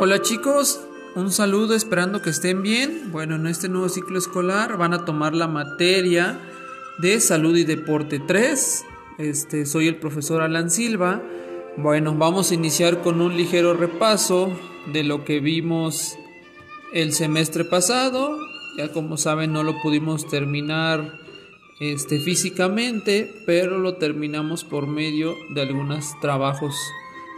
Hola 0.00 0.22
chicos, 0.22 0.80
un 1.16 1.32
saludo 1.32 1.74
esperando 1.74 2.22
que 2.22 2.30
estén 2.30 2.62
bien. 2.62 3.10
Bueno, 3.10 3.34
en 3.34 3.48
este 3.48 3.68
nuevo 3.68 3.88
ciclo 3.88 4.16
escolar 4.16 4.76
van 4.76 4.94
a 4.94 5.04
tomar 5.04 5.34
la 5.34 5.48
materia 5.48 6.38
de 6.98 7.18
salud 7.18 7.56
y 7.56 7.64
deporte 7.64 8.20
3. 8.20 8.84
Este, 9.18 9.66
soy 9.66 9.88
el 9.88 9.96
profesor 9.96 10.40
Alan 10.40 10.70
Silva. 10.70 11.20
Bueno, 11.76 12.14
vamos 12.14 12.52
a 12.52 12.54
iniciar 12.54 13.02
con 13.02 13.20
un 13.20 13.36
ligero 13.36 13.74
repaso 13.74 14.56
de 14.92 15.02
lo 15.02 15.24
que 15.24 15.40
vimos 15.40 16.16
el 16.92 17.12
semestre 17.12 17.64
pasado. 17.64 18.38
Ya 18.76 18.92
como 18.92 19.16
saben 19.16 19.52
no 19.52 19.64
lo 19.64 19.82
pudimos 19.82 20.28
terminar 20.28 21.18
este, 21.80 22.20
físicamente, 22.20 23.42
pero 23.46 23.78
lo 23.78 23.96
terminamos 23.96 24.62
por 24.62 24.86
medio 24.86 25.34
de 25.56 25.62
algunos 25.62 26.12
trabajos 26.20 26.76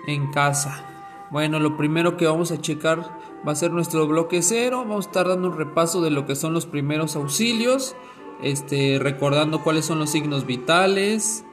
en 0.06 0.30
casa. 0.30 0.99
Bueno, 1.30 1.60
lo 1.60 1.76
primero 1.76 2.16
que 2.16 2.26
vamos 2.26 2.50
a 2.50 2.60
checar 2.60 2.98
va 3.46 3.52
a 3.52 3.54
ser 3.54 3.70
nuestro 3.70 4.08
bloque 4.08 4.42
cero. 4.42 4.78
Vamos 4.78 5.06
a 5.06 5.10
estar 5.10 5.28
dando 5.28 5.48
un 5.48 5.56
repaso 5.56 6.02
de 6.02 6.10
lo 6.10 6.26
que 6.26 6.34
son 6.34 6.54
los 6.54 6.66
primeros 6.66 7.14
auxilios, 7.14 7.94
este, 8.42 8.98
recordando 9.00 9.62
cuáles 9.62 9.84
son 9.84 10.00
los 10.00 10.10
signos 10.10 10.44
vitales, 10.44 11.44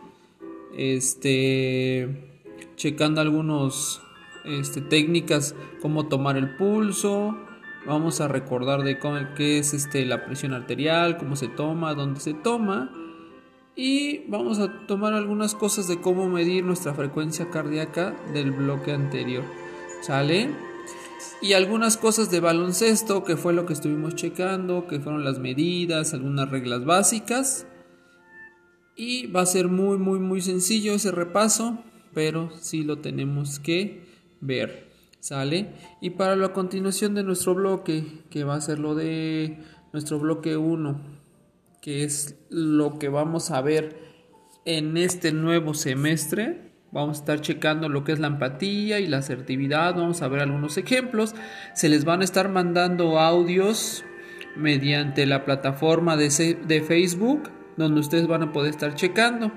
este, 0.75 2.41
checando 2.75 3.21
algunos 3.21 4.01
este, 4.45 4.81
técnicas, 4.81 5.53
cómo 5.79 6.07
tomar 6.07 6.37
el 6.37 6.55
pulso. 6.55 7.37
Vamos 7.85 8.19
a 8.19 8.27
recordar 8.27 8.81
de 8.81 8.97
qué 9.35 9.59
es 9.59 9.75
este, 9.75 10.05
la 10.05 10.25
presión 10.25 10.53
arterial, 10.53 11.17
cómo 11.17 11.35
se 11.35 11.49
toma, 11.49 11.93
dónde 11.93 12.19
se 12.19 12.33
toma. 12.33 12.91
Y 13.75 14.27
vamos 14.27 14.57
a 14.57 14.87
tomar 14.87 15.13
algunas 15.13 15.53
cosas 15.53 15.87
de 15.87 16.01
cómo 16.01 16.27
medir 16.27 16.65
nuestra 16.65 16.95
frecuencia 16.95 17.51
cardíaca 17.51 18.15
del 18.33 18.51
bloque 18.51 18.91
anterior. 18.91 19.43
¿Sale? 20.01 20.49
Y 21.41 21.53
algunas 21.53 21.97
cosas 21.97 22.31
de 22.31 22.39
baloncesto, 22.39 23.23
que 23.23 23.37
fue 23.37 23.53
lo 23.53 23.65
que 23.65 23.73
estuvimos 23.73 24.15
checando, 24.15 24.87
que 24.87 24.99
fueron 24.99 25.23
las 25.23 25.39
medidas, 25.39 26.13
algunas 26.13 26.49
reglas 26.49 26.85
básicas. 26.85 27.67
Y 28.95 29.27
va 29.27 29.41
a 29.41 29.45
ser 29.45 29.67
muy, 29.67 29.97
muy, 29.97 30.19
muy 30.19 30.41
sencillo 30.41 30.93
ese 30.93 31.11
repaso, 31.11 31.83
pero 32.13 32.49
sí 32.59 32.83
lo 32.83 32.99
tenemos 32.99 33.59
que 33.59 34.05
ver. 34.41 34.87
¿Sale? 35.19 35.73
Y 36.01 36.11
para 36.11 36.35
la 36.35 36.53
continuación 36.53 37.13
de 37.13 37.23
nuestro 37.23 37.53
bloque, 37.53 38.23
que 38.29 38.43
va 38.43 38.55
a 38.55 38.61
ser 38.61 38.79
lo 38.79 38.95
de 38.95 39.59
nuestro 39.91 40.19
bloque 40.19 40.57
1, 40.57 41.01
que 41.81 42.03
es 42.03 42.35
lo 42.49 42.97
que 42.97 43.09
vamos 43.09 43.51
a 43.51 43.61
ver 43.61 43.99
en 44.65 44.97
este 44.97 45.31
nuevo 45.31 45.73
semestre, 45.73 46.71
Vamos 46.97 47.17
a 47.17 47.19
estar 47.19 47.41
checando 47.41 47.89
lo 47.89 48.03
que 48.03 48.11
es 48.11 48.17
la 48.17 48.25
empatía 48.25 48.99
y 48.99 49.05
la 49.05 49.19
asertividad. 49.19 49.93
Vamos 49.93 50.23
a 50.23 50.27
ver 50.29 50.41
algunos 50.41 50.79
ejemplos. 50.79 51.35
Se 51.75 51.89
les 51.89 52.05
van 52.05 52.21
a 52.21 52.23
estar 52.23 52.49
mandando 52.49 53.19
audios 53.19 54.03
mediante 54.55 55.27
la 55.27 55.45
plataforma 55.45 56.17
de, 56.17 56.31
Facebook 56.87 57.51
donde 57.75 57.99
ustedes 57.99 58.25
van 58.25 58.41
a 58.41 58.51
poder 58.51 58.71
estar 58.71 58.95
checando. 58.95 59.51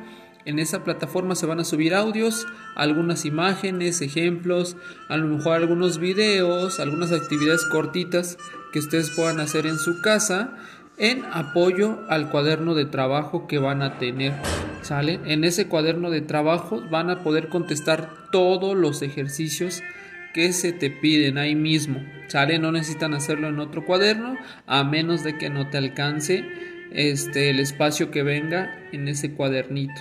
En 0.45 0.59
esa 0.59 0.85
plataforma 0.85 1.35
se 1.35 1.47
van 1.47 1.61
a 1.61 1.65
subir 1.65 1.95
audios, 1.95 2.47
algunas 2.77 3.25
imágenes, 3.25 4.03
ejemplos, 4.03 4.77
a 5.09 5.17
lo 5.17 5.27
mejor 5.35 5.55
algunos 5.55 5.97
videos, 5.97 6.79
algunas 6.79 7.11
actividades 7.11 7.65
cortitas 7.65 8.37
que 8.71 8.81
ustedes 8.81 9.09
puedan 9.17 9.41
hacer 9.41 9.65
en 9.65 9.79
su 9.79 10.03
casa 10.03 10.59
en 10.99 11.25
apoyo 11.33 12.01
al 12.11 12.29
cuaderno 12.29 12.75
de 12.75 12.85
trabajo 12.85 13.47
que 13.47 13.57
van 13.57 13.81
a 13.81 13.97
tener. 13.97 14.35
¿Sale? 14.83 15.21
En 15.27 15.45
ese 15.45 15.67
cuaderno 15.67 16.11
de 16.11 16.21
trabajo 16.21 16.83
van 16.91 17.11
a 17.11 17.23
poder 17.23 17.49
contestar 17.49 18.31
todos 18.33 18.77
los 18.77 19.03
ejercicios 19.03 19.83
que 20.33 20.53
se 20.53 20.73
te 20.73 20.91
piden 20.91 21.39
ahí 21.39 21.55
mismo. 21.55 22.05
¿Sale? 22.29 22.59
No 22.59 22.73
necesitan 22.73 23.15
hacerlo 23.15 23.49
en 23.49 23.59
otro 23.59 23.85
cuaderno 23.85 24.37
a 24.67 24.85
menos 24.85 25.23
de 25.25 25.37
que 25.37 25.51
no 25.51 25.69
te 25.69 25.79
alcance 25.79 26.45
este 26.93 27.51
el 27.51 27.61
espacio 27.61 28.11
que 28.11 28.23
venga 28.23 28.79
en 28.93 29.09
ese 29.09 29.33
cuadernito. 29.33 30.01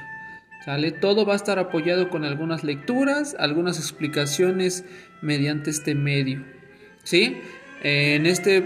¿Sale? 0.65 0.91
Todo 0.91 1.25
va 1.25 1.33
a 1.33 1.37
estar 1.37 1.57
apoyado 1.59 2.09
con 2.09 2.25
algunas 2.25 2.63
lecturas, 2.63 3.35
algunas 3.39 3.77
explicaciones 3.79 4.85
mediante 5.21 5.69
este 5.69 5.95
medio. 5.95 6.43
¿Sí? 7.03 7.37
En 7.81 8.25
este 8.25 8.65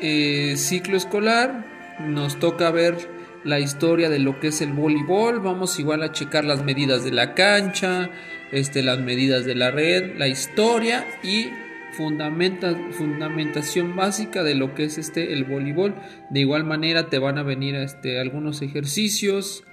eh, 0.00 0.54
ciclo 0.56 0.96
escolar 0.96 1.64
nos 2.06 2.38
toca 2.38 2.70
ver 2.70 2.96
la 3.44 3.60
historia 3.60 4.08
de 4.08 4.18
lo 4.18 4.38
que 4.40 4.48
es 4.48 4.60
el 4.60 4.72
voleibol, 4.72 5.40
vamos 5.40 5.78
igual 5.78 6.02
a 6.02 6.12
checar 6.12 6.44
las 6.44 6.62
medidas 6.62 7.04
de 7.04 7.12
la 7.12 7.34
cancha, 7.34 8.10
este, 8.52 8.82
las 8.82 9.00
medidas 9.00 9.44
de 9.44 9.54
la 9.54 9.70
red, 9.70 10.16
la 10.16 10.28
historia 10.28 11.06
y 11.22 11.48
fundamenta, 11.92 12.74
fundamentación 12.92 13.96
básica 13.96 14.42
de 14.42 14.54
lo 14.54 14.74
que 14.74 14.84
es 14.84 14.98
este 14.98 15.32
el 15.32 15.44
voleibol. 15.44 15.94
De 16.30 16.40
igual 16.40 16.64
manera 16.64 17.08
te 17.08 17.18
van 17.18 17.38
a 17.38 17.42
venir 17.42 17.74
este, 17.74 18.20
algunos 18.20 18.62
ejercicios, 18.62 19.64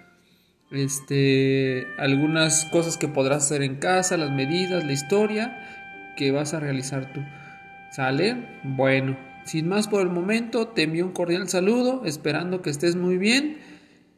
este, 0.71 1.87
algunas 1.97 2.65
cosas 2.65 2.97
que 2.97 3.07
podrás 3.07 3.45
hacer 3.45 3.63
en 3.63 3.75
casa, 3.75 4.17
las 4.17 4.31
medidas, 4.31 4.83
la 4.83 4.93
historia 4.93 6.13
que 6.17 6.31
vas 6.31 6.53
a 6.53 6.59
realizar 6.59 7.13
tú. 7.13 7.21
¿Sale? 7.91 8.35
Bueno, 8.63 9.17
sin 9.45 9.67
más 9.67 9.87
por 9.87 10.01
el 10.01 10.09
momento, 10.09 10.67
te 10.67 10.83
envío 10.83 11.05
un 11.05 11.11
cordial 11.11 11.49
saludo, 11.49 12.03
esperando 12.05 12.61
que 12.61 12.69
estés 12.69 12.95
muy 12.95 13.17
bien 13.17 13.57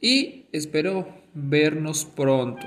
y 0.02 0.46
espero 0.52 1.08
vernos 1.34 2.06
pronto. 2.06 2.66